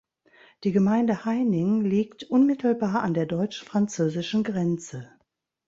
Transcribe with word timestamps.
Die 0.63 0.71
Gemeinde 0.71 1.25
Heining 1.25 1.81
liegt 1.81 2.23
unmittelbar 2.23 3.03
an 3.03 3.13
der 3.13 3.27
deutsch-französischen 3.27 4.43
Grenze. 4.43 5.11